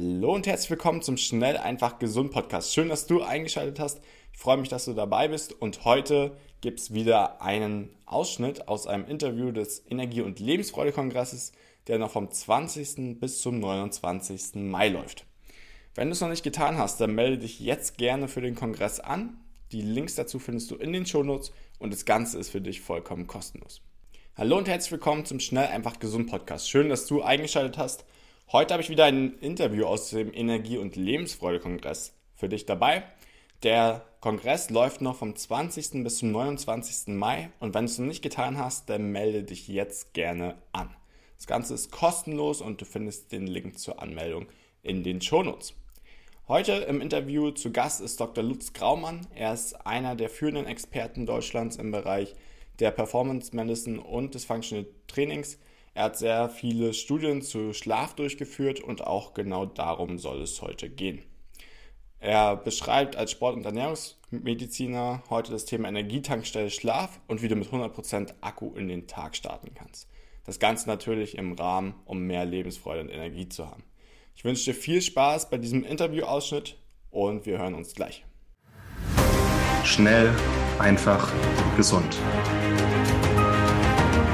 [0.00, 2.72] Hallo und herzlich willkommen zum Schnell einfach gesund Podcast.
[2.72, 4.00] Schön, dass du eingeschaltet hast.
[4.32, 8.86] Ich freue mich, dass du dabei bist und heute gibt es wieder einen Ausschnitt aus
[8.86, 11.50] einem Interview des Energie- und Lebensfreude-Kongresses,
[11.88, 13.18] der noch vom 20.
[13.18, 14.70] bis zum 29.
[14.70, 15.26] Mai läuft.
[15.96, 19.00] Wenn du es noch nicht getan hast, dann melde dich jetzt gerne für den Kongress
[19.00, 19.40] an.
[19.72, 23.26] Die Links dazu findest du in den Shownotes und das Ganze ist für dich vollkommen
[23.26, 23.82] kostenlos.
[24.36, 26.70] Hallo und herzlich willkommen zum Schnell einfach gesund Podcast.
[26.70, 28.04] Schön, dass du eingeschaltet hast.
[28.50, 33.02] Heute habe ich wieder ein Interview aus dem Energie- und Lebensfreude-Kongress für dich dabei.
[33.62, 36.02] Der Kongress läuft noch vom 20.
[36.02, 37.14] bis zum 29.
[37.14, 40.88] Mai und wenn du es noch nicht getan hast, dann melde dich jetzt gerne an.
[41.36, 44.46] Das Ganze ist kostenlos und du findest den Link zur Anmeldung
[44.82, 45.74] in den Shownotes.
[46.48, 48.42] Heute im Interview zu Gast ist Dr.
[48.42, 49.26] Lutz Graumann.
[49.34, 52.34] Er ist einer der führenden Experten Deutschlands im Bereich
[52.78, 55.58] der Performance Medicine und des Functional Trainings.
[55.94, 60.88] Er hat sehr viele Studien zu Schlaf durchgeführt und auch genau darum soll es heute
[60.88, 61.22] gehen.
[62.20, 67.68] Er beschreibt als Sport- und Ernährungsmediziner heute das Thema Energietankstelle Schlaf und wie du mit
[67.68, 70.08] 100% Akku in den Tag starten kannst.
[70.44, 73.84] Das Ganze natürlich im Rahmen, um mehr Lebensfreude und Energie zu haben.
[74.34, 76.76] Ich wünsche dir viel Spaß bei diesem Interviewausschnitt
[77.10, 78.24] und wir hören uns gleich.
[79.84, 80.34] Schnell,
[80.78, 81.32] einfach,
[81.76, 82.18] gesund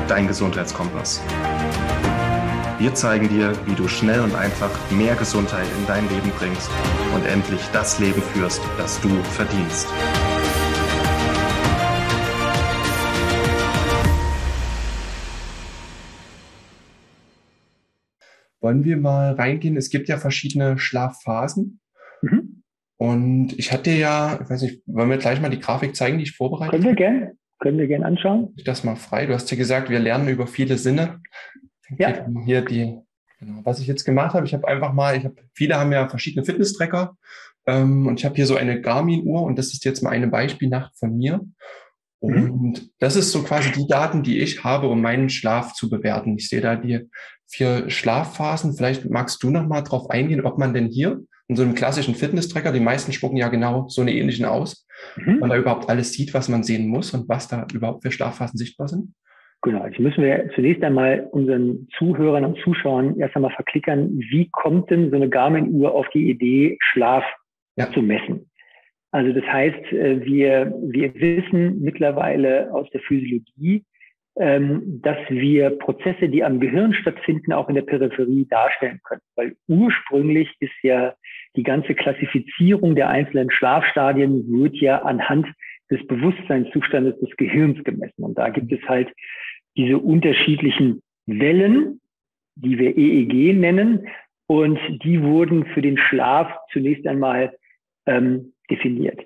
[0.08, 1.22] dein Gesundheitskompass.
[2.78, 6.70] Wir zeigen dir, wie du schnell und einfach mehr Gesundheit in dein Leben bringst
[7.14, 9.86] und endlich das Leben führst, das du verdienst.
[18.60, 19.76] Wollen wir mal reingehen?
[19.76, 21.80] Es gibt ja verschiedene Schlafphasen.
[22.22, 22.62] Mhm.
[22.96, 26.24] Und ich hatte ja, ich weiß nicht, wollen wir gleich mal die Grafik zeigen, die
[26.24, 26.82] ich vorbereitet habe?
[26.82, 27.36] Können wir gerne.
[27.60, 28.52] Können wir gerne anschauen.
[28.56, 29.26] Ich das mal frei.
[29.26, 31.20] Du hast ja gesagt, wir lernen über viele Sinne.
[31.98, 32.26] Ja.
[32.44, 32.98] Hier die,
[33.38, 33.60] genau.
[33.64, 36.44] Was ich jetzt gemacht habe, ich habe einfach mal, ich habe, viele haben ja verschiedene
[36.44, 37.16] Fitness-Tracker
[37.66, 40.96] ähm, und ich habe hier so eine Garmin-Uhr und das ist jetzt mal eine Beispielnacht
[40.98, 41.40] von mir.
[42.20, 42.50] Mhm.
[42.50, 42.90] Und mhm.
[42.98, 46.36] das ist so quasi die Daten, die ich habe, um meinen Schlaf zu bewerten.
[46.36, 47.08] Ich sehe da die
[47.46, 48.74] vier Schlafphasen.
[48.74, 52.14] Vielleicht magst du noch mal drauf eingehen, ob man denn hier in so einem klassischen
[52.14, 54.83] Fitness-Tracker, die meisten spucken ja genau so eine ähnlichen aus,
[55.16, 55.38] mhm.
[55.40, 58.58] man da überhaupt alles sieht, was man sehen muss und was da überhaupt für Schlafphasen
[58.58, 59.14] sichtbar sind?
[59.62, 64.90] Genau, jetzt müssen wir zunächst einmal unseren Zuhörern und Zuschauern erst einmal verklickern, wie kommt
[64.90, 67.24] denn so eine Garmin-Uhr auf die Idee, Schlaf
[67.76, 67.90] ja.
[67.90, 68.50] zu messen?
[69.10, 73.84] Also das heißt, äh, wir, wir wissen mittlerweile aus der Physiologie,
[74.36, 79.22] ähm, dass wir Prozesse, die am Gehirn stattfinden, auch in der Peripherie darstellen können.
[79.36, 81.14] Weil ursprünglich ist ja
[81.56, 85.46] die ganze Klassifizierung der einzelnen Schlafstadien wird ja anhand
[85.90, 88.24] des Bewusstseinszustandes des Gehirns gemessen.
[88.24, 89.12] Und da gibt es halt
[89.76, 92.00] diese unterschiedlichen Wellen,
[92.56, 94.08] die wir EEG nennen.
[94.46, 97.56] Und die wurden für den Schlaf zunächst einmal
[98.06, 99.20] ähm, definiert.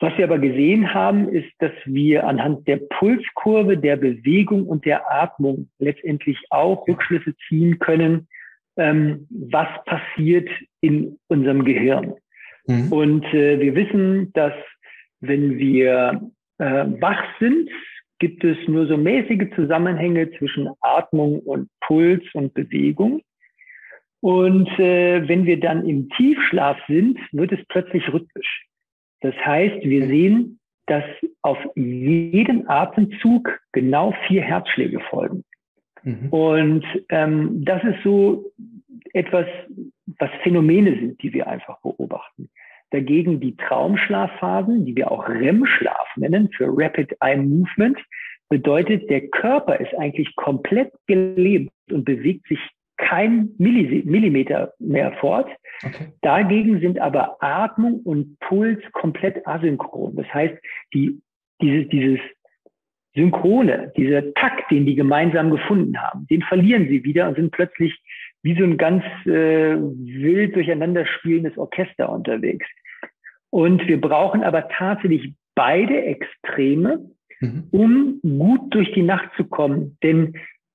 [0.00, 5.12] Was wir aber gesehen haben, ist, dass wir anhand der Pulskurve, der Bewegung und der
[5.12, 8.26] Atmung letztendlich auch Rückschlüsse ziehen können,
[8.76, 10.48] ähm, was passiert
[10.80, 12.14] in unserem Gehirn.
[12.66, 12.92] Mhm.
[12.92, 14.54] Und äh, wir wissen, dass
[15.20, 17.70] wenn wir äh, wach sind,
[18.18, 23.20] gibt es nur so mäßige Zusammenhänge zwischen Atmung und Puls und Bewegung.
[24.20, 28.66] Und äh, wenn wir dann im Tiefschlaf sind, wird es plötzlich rhythmisch.
[29.20, 31.04] Das heißt, wir sehen, dass
[31.42, 35.44] auf jeden Atemzug genau vier Herzschläge folgen.
[36.02, 36.28] Mhm.
[36.30, 38.52] Und ähm, das ist so
[39.12, 39.46] etwas,
[40.18, 42.48] was Phänomene sind, die wir einfach beobachten.
[42.90, 47.98] Dagegen die Traumschlafphasen, die wir auch REM-Schlaf nennen, für Rapid Eye Movement,
[48.48, 52.58] bedeutet, der Körper ist eigentlich komplett gelebt und bewegt sich
[52.98, 55.48] kein Millimeter mehr fort.
[55.82, 56.12] Okay.
[56.20, 60.14] Dagegen sind aber Atmung und Puls komplett asynchron.
[60.16, 60.54] Das heißt,
[60.92, 61.20] die,
[61.60, 62.20] dieses, dieses
[63.14, 68.00] Synchrone, dieser Takt, den die gemeinsam gefunden haben, den verlieren sie wieder und sind plötzlich
[68.42, 72.66] wie so ein ganz äh, wild durcheinander spielendes Orchester unterwegs.
[73.50, 77.10] Und wir brauchen aber tatsächlich beide Extreme,
[77.40, 77.68] mhm.
[77.70, 79.98] um gut durch die Nacht zu kommen.
[80.02, 80.34] Denn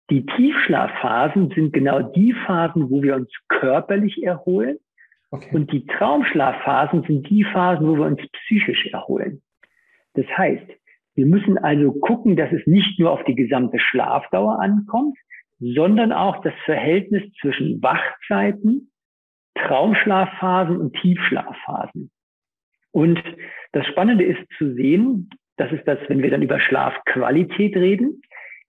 [0.09, 4.77] die Tiefschlafphasen sind genau die Phasen, wo wir uns körperlich erholen.
[5.31, 5.50] Okay.
[5.53, 9.41] Und die Traumschlafphasen sind die Phasen, wo wir uns psychisch erholen.
[10.13, 10.65] Das heißt,
[11.17, 15.17] wir müssen also gucken, dass es nicht nur auf die gesamte Schlafdauer ankommt,
[15.59, 18.91] sondern auch das Verhältnis zwischen Wachzeiten,
[19.55, 22.11] Traumschlafphasen und Tiefschlafphasen.
[22.91, 23.21] Und
[23.71, 28.21] das Spannende ist zu sehen, das ist das, wenn wir dann über Schlafqualität reden,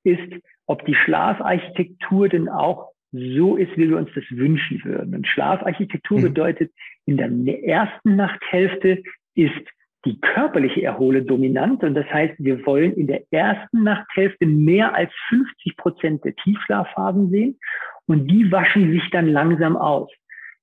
[0.04, 0.32] ist,
[0.64, 5.14] ob die Schlafarchitektur denn auch so ist, wie wir uns das wünschen würden.
[5.14, 6.22] Und Schlafarchitektur mhm.
[6.22, 6.72] bedeutet,
[7.04, 9.02] in der ersten Nachthälfte
[9.34, 9.68] ist
[10.04, 11.82] die körperliche Erhole dominant.
[11.82, 17.30] Und das heißt, wir wollen in der ersten Nachthälfte mehr als 50 Prozent der Tiefschlafphasen
[17.30, 17.58] sehen.
[18.06, 20.10] Und die waschen sich dann langsam aus.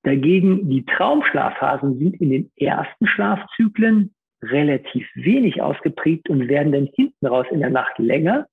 [0.04, 7.26] Dagegen die Traumschlafphasen sind in den ersten Schlafzyklen relativ wenig ausgeprägt und werden dann hinten
[7.26, 8.48] raus in der Nacht länger.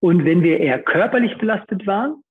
[0.00, 2.22] Und wenn wir eher körperlich belastet waren,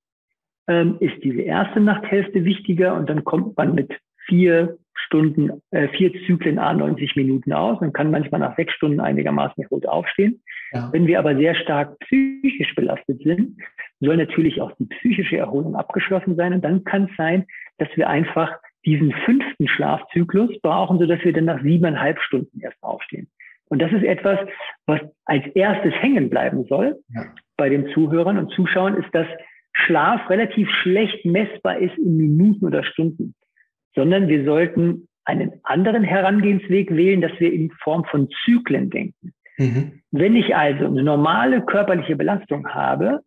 [0.68, 3.97] ähm, ist diese erste Nachthälfte wichtiger und dann kommt man mit
[4.30, 9.00] vier Stunden, äh, vier Zyklen a 90 Minuten aus und kann manchmal nach sechs Stunden
[9.00, 10.42] einigermaßen gut aufstehen.
[10.72, 10.90] Ja.
[10.94, 13.58] Wenn wir aber sehr stark psychisch belastet sind,
[14.00, 17.46] soll natürlich auch die psychische Erholung abgeschlossen sein und dann kann es sein,
[17.80, 18.52] dass wir einfach
[18.86, 23.28] diesen fünften Schlafzyklus brauchen, sodass wir dann nach siebeneinhalb Stunden erst aufstehen.
[23.70, 24.40] Und das ist etwas,
[24.86, 27.25] was als erstes hängen bleiben soll ja.
[27.58, 29.28] bei den Zuhörern und Zuschauern, ist, dass
[29.74, 33.36] Schlaf relativ schlecht messbar ist in Minuten oder Stunden,
[33.95, 39.33] sondern wir sollten einen anderen Herangehensweg wählen, dass wir in Form von Zyklen denken.
[39.57, 40.01] Mhm.
[40.12, 43.21] Wenn ich also eine normale körperliche Belastung habe,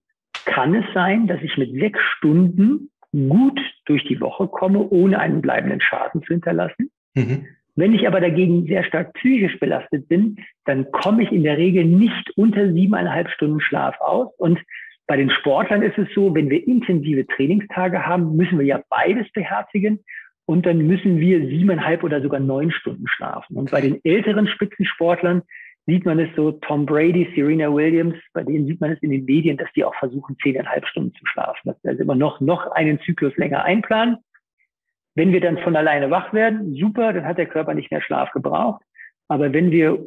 [0.44, 5.42] kann es sein, dass ich mit sechs Stunden gut durch die Woche komme, ohne einen
[5.42, 6.90] bleibenden Schaden zu hinterlassen.
[7.14, 7.46] Mhm.
[7.74, 11.84] Wenn ich aber dagegen sehr stark psychisch belastet bin, dann komme ich in der Regel
[11.84, 14.28] nicht unter siebeneinhalb Stunden Schlaf aus.
[14.38, 14.58] Und
[15.06, 19.30] bei den Sportlern ist es so, wenn wir intensive Trainingstage haben, müssen wir ja beides
[19.32, 20.00] beherzigen.
[20.46, 23.56] Und dann müssen wir siebeneinhalb oder sogar neun Stunden schlafen.
[23.56, 25.42] Und bei den älteren Spitzensportlern
[25.86, 29.24] sieht man es so, Tom Brady, Serena Williams, bei denen sieht man es in den
[29.24, 31.60] Medien, dass die auch versuchen, zehneinhalb Stunden zu schlafen.
[31.64, 34.18] Das ist also immer noch, noch einen Zyklus länger einplanen.
[35.14, 38.30] Wenn wir dann von alleine wach werden, super, dann hat der Körper nicht mehr Schlaf
[38.32, 38.82] gebraucht.
[39.28, 40.06] Aber wenn wir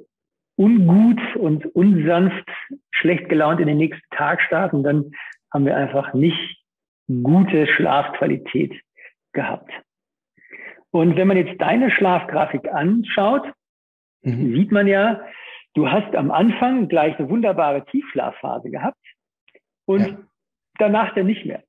[0.58, 2.50] ungut und unsanft,
[2.92, 5.12] schlecht gelaunt in den nächsten Tag starten, dann
[5.54, 6.64] haben wir einfach nicht
[7.08, 8.74] gute Schlafqualität
[9.34, 9.72] gehabt.
[10.96, 13.52] Und wenn man jetzt deine Schlafgrafik anschaut,
[14.22, 14.56] mhm.
[14.56, 15.26] sieht man ja,
[15.74, 19.06] du hast am Anfang gleich eine wunderbare Tiefschlafphase gehabt
[19.84, 20.18] und ja.
[20.78, 21.62] danach dann nicht mehr.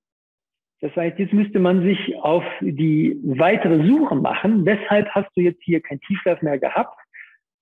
[0.80, 4.64] Das heißt, jetzt müsste man sich auf die weitere Suche machen.
[4.64, 6.96] Weshalb hast du jetzt hier kein Tiefschlaf mehr gehabt?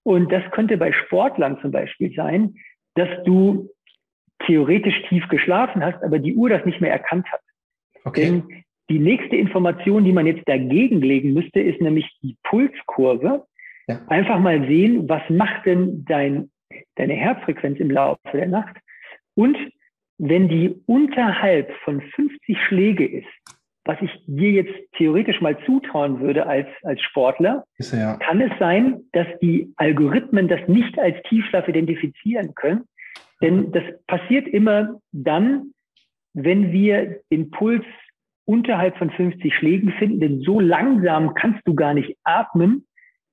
[0.02, 2.56] Und das könnte bei Sportlern zum Beispiel sein,
[2.94, 3.70] dass du
[4.44, 7.40] theoretisch tief geschlafen hast, aber die Uhr das nicht mehr erkannt hat.
[8.04, 8.42] Okay.
[8.42, 13.44] Denn die nächste Information, die man jetzt dagegen legen müsste, ist nämlich die Pulskurve.
[13.86, 14.00] Ja.
[14.08, 16.50] Einfach mal sehen, was macht denn dein,
[16.96, 18.76] deine Herzfrequenz im Laufe der Nacht?
[19.34, 19.56] Und
[20.18, 23.26] wenn die unterhalb von 50 Schläge ist,
[23.84, 28.16] was ich dir jetzt theoretisch mal zutrauen würde als, als Sportler, ja.
[28.16, 32.84] kann es sein, dass die Algorithmen das nicht als Tiefschlaf identifizieren können.
[33.42, 35.72] Denn das passiert immer dann,
[36.32, 37.84] wenn wir den Puls
[38.46, 42.86] unterhalb von 50 Schlägen finden, denn so langsam kannst du gar nicht atmen,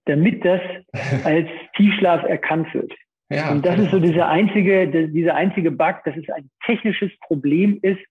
[0.05, 0.61] damit das
[1.23, 2.93] als Tiefschlaf erkannt wird.
[3.29, 7.79] Ja, und das ist so dieser einzige, dieser einzige Bug, dass es ein technisches Problem
[7.81, 8.01] ist,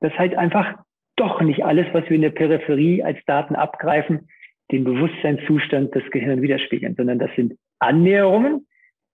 [0.00, 0.74] dass halt einfach
[1.16, 4.28] doch nicht alles, was wir in der Peripherie als Daten abgreifen,
[4.72, 8.66] den Bewusstseinszustand des Gehirns widerspiegeln, sondern das sind Annäherungen,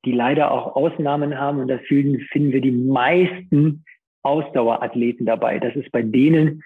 [0.05, 1.59] die leider auch Ausnahmen haben.
[1.59, 3.85] Und da finden, finden wir die meisten
[4.23, 6.63] Ausdauerathleten dabei, dass es bei denen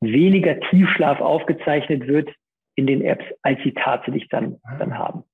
[0.00, 2.30] weniger Tiefschlaf aufgezeichnet wird
[2.74, 5.24] in den Apps, als sie tatsächlich dann, dann haben.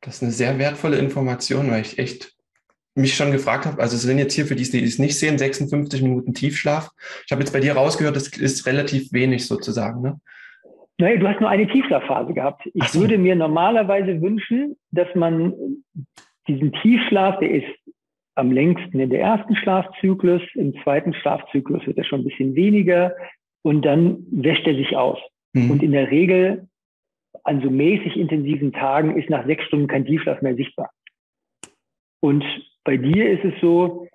[0.00, 2.34] Das ist eine sehr wertvolle Information, weil ich echt
[2.94, 5.38] mich schon gefragt habe, also es sind jetzt hier für die, die es nicht sehen,
[5.38, 6.90] 56 Minuten Tiefschlaf.
[7.24, 10.20] Ich habe jetzt bei dir rausgehört, das ist relativ wenig sozusagen, ne?
[10.98, 12.68] Naja, du hast nur eine Tiefschlafphase gehabt.
[12.74, 13.00] Ich so.
[13.00, 15.52] würde mir normalerweise wünschen, dass man
[16.46, 17.66] diesen Tiefschlaf, der ist
[18.34, 23.14] am längsten in der ersten Schlafzyklus, im zweiten Schlafzyklus wird er schon ein bisschen weniger
[23.62, 25.18] und dann wäscht er sich aus.
[25.52, 25.70] Mhm.
[25.70, 26.68] Und in der Regel
[27.44, 30.90] an so mäßig intensiven Tagen ist nach sechs Stunden kein Tiefschlaf mehr sichtbar.
[32.20, 32.44] Und
[32.84, 34.06] bei dir ist es so,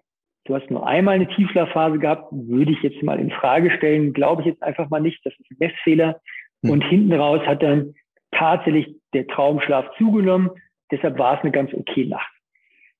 [0.45, 4.41] du hast nur einmal eine Tiefschlafphase gehabt, würde ich jetzt mal in Frage stellen, glaube
[4.41, 6.19] ich jetzt einfach mal nicht, das ist ein Messfehler.
[6.63, 6.71] Hm.
[6.71, 7.93] Und hinten raus hat dann
[8.31, 10.49] tatsächlich der Traumschlaf zugenommen.
[10.91, 12.31] Deshalb war es eine ganz okay Nacht.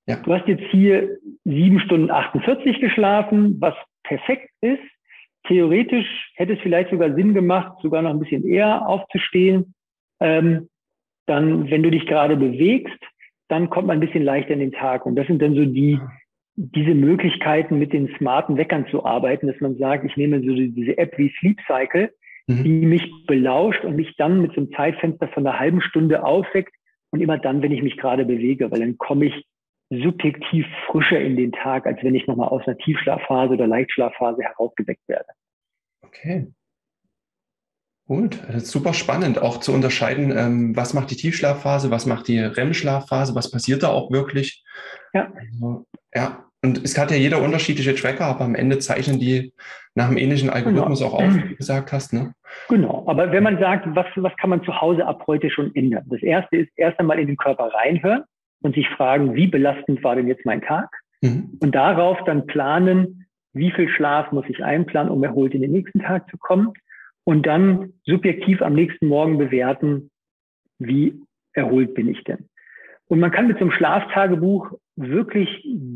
[0.08, 0.18] Ja.
[0.18, 4.80] Du hast jetzt hier sieben Stunden 48 geschlafen, was perfekt ist.
[5.48, 9.74] Theoretisch hätte es vielleicht sogar Sinn gemacht, sogar noch ein bisschen eher aufzustehen.
[10.20, 10.68] Ähm,
[11.25, 12.98] dann, wenn du dich gerade bewegst,
[13.48, 15.06] dann kommt man ein bisschen leichter in den Tag.
[15.06, 16.00] Und das sind dann so die,
[16.56, 20.98] diese Möglichkeiten, mit den smarten Weckern zu arbeiten, dass man sagt, ich nehme so diese
[20.98, 22.12] App wie Sleep Cycle,
[22.48, 22.63] mhm.
[22.63, 26.74] die mich belauscht und mich dann mit so einem Zeitfenster von einer halben Stunde aufweckt
[27.12, 29.46] und immer dann, wenn ich mich gerade bewege, weil dann komme ich
[29.89, 35.08] subjektiv frischer in den Tag, als wenn ich nochmal aus einer Tiefschlafphase oder Leichtschlafphase herausgeweckt
[35.08, 35.27] werde.
[36.01, 36.48] Okay.
[38.08, 42.29] Gut, das ist super spannend, auch zu unterscheiden, ähm, was macht die Tiefschlafphase, was macht
[42.29, 44.63] die REM-Schlafphase, was passiert da auch wirklich.
[45.13, 45.29] Ja.
[45.36, 49.53] Also, ja, und es hat ja jeder unterschiedliche Tracker, aber am Ende zeichnen die
[49.94, 51.12] nach einem ähnlichen Algorithmus genau.
[51.12, 52.13] auch auf, wie du gesagt hast.
[52.13, 52.34] Ne?
[52.70, 56.06] Genau, aber wenn man sagt, was, was kann man zu Hause ab heute schon ändern?
[56.08, 58.24] Das erste ist erst einmal in den Körper reinhören
[58.61, 60.89] und sich fragen, wie belastend war denn jetzt mein Tag?
[61.21, 61.57] Mhm.
[61.59, 65.99] Und darauf dann planen, wie viel Schlaf muss ich einplanen, um erholt in den nächsten
[65.99, 66.73] Tag zu kommen?
[67.23, 70.09] Und dann subjektiv am nächsten Morgen bewerten,
[70.79, 71.19] wie
[71.53, 72.47] erholt bin ich denn?
[73.07, 75.49] Und man kann mit so einem Schlaftagebuch wirklich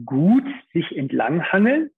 [0.06, 1.90] gut sich entlanghangeln.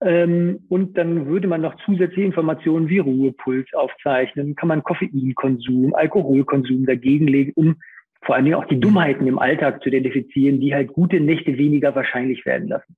[0.00, 6.86] Ähm, und dann würde man noch zusätzliche Informationen wie Ruhepuls aufzeichnen, kann man Koffeinkonsum, Alkoholkonsum
[6.86, 7.76] dagegenlegen, um
[8.22, 11.94] vor allen Dingen auch die Dummheiten im Alltag zu identifizieren, die halt gute Nächte weniger
[11.94, 12.96] wahrscheinlich werden lassen.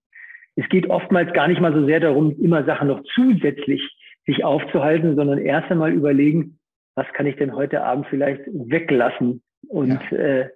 [0.56, 3.96] Es geht oftmals gar nicht mal so sehr darum, immer Sachen noch zusätzlich
[4.26, 6.58] sich aufzuhalten, sondern erst einmal überlegen,
[6.94, 10.18] was kann ich denn heute Abend vielleicht weglassen und ja.
[10.18, 10.50] äh,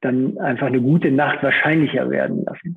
[0.00, 2.76] dann einfach eine gute Nacht wahrscheinlicher werden lassen.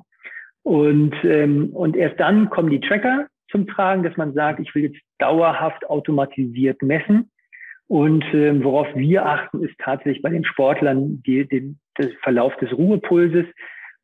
[0.62, 4.84] Und, ähm, und erst dann kommen die Tracker zum Tragen, dass man sagt, ich will
[4.84, 7.30] jetzt dauerhaft automatisiert messen.
[7.90, 12.70] Und ähm, worauf wir achten, ist tatsächlich bei den Sportlern die, den, der Verlauf des
[12.72, 13.46] Ruhepulses,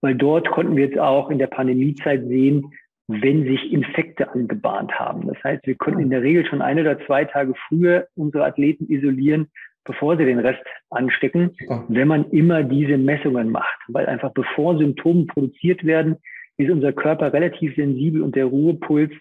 [0.00, 2.72] weil dort konnten wir jetzt auch in der Pandemiezeit sehen,
[3.06, 5.28] wenn sich Infekte angebahnt haben.
[5.28, 8.90] Das heißt, wir konnten in der Regel schon ein oder zwei Tage früher unsere Athleten
[8.90, 9.52] isolieren,
[9.84, 11.52] bevor sie den Rest anstecken,
[11.86, 13.78] wenn man immer diese Messungen macht.
[13.86, 16.16] Weil einfach bevor Symptome produziert werden,
[16.56, 19.12] ist unser Körper relativ sensibel und der Ruhepuls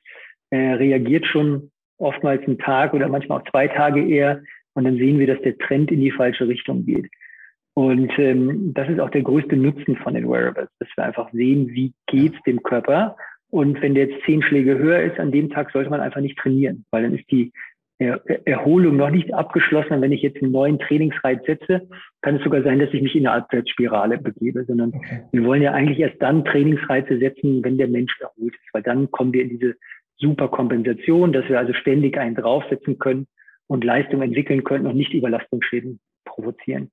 [0.50, 4.42] äh, reagiert schon oftmals einen Tag oder manchmal auch zwei Tage eher.
[4.76, 7.10] Und dann sehen wir, dass der Trend in die falsche Richtung geht.
[7.74, 11.70] Und ähm, das ist auch der größte Nutzen von den Wearables, dass wir einfach sehen,
[11.72, 13.18] wie geht's dem Körper.
[13.50, 16.38] Und wenn der jetzt zehn Schläge höher ist, an dem Tag sollte man einfach nicht
[16.38, 17.52] trainieren, weil dann ist die
[17.98, 20.02] er Erholung noch nicht abgeschlossen.
[20.02, 21.88] Wenn ich jetzt einen neuen Trainingsreiz setze,
[22.22, 25.24] kann es sogar sein, dass ich mich in eine Abwärtsspirale begebe, sondern okay.
[25.32, 29.10] wir wollen ja eigentlich erst dann Trainingsreize setzen, wenn der Mensch erholt ist, weil dann
[29.12, 29.76] kommen wir in diese
[30.18, 33.28] Superkompensation, dass wir also ständig einen draufsetzen können
[33.68, 36.90] und Leistung entwickeln können und nicht Überlastungsschäden provozieren.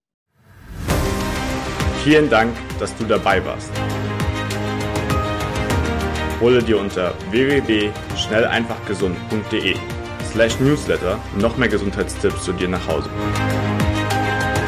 [2.04, 3.70] Vielen Dank, dass du dabei warst.
[6.40, 9.76] Hole dir unter www.schnelleinfachgesund.de
[10.24, 13.08] slash newsletter noch mehr Gesundheitstipps zu dir nach Hause.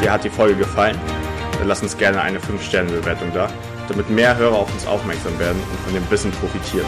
[0.01, 0.97] Dir hat die Folge gefallen?
[1.59, 3.49] Dann lass uns gerne eine 5-Sterne-Bewertung da,
[3.89, 6.87] damit mehr Hörer auf uns aufmerksam werden und von dem Wissen profitieren.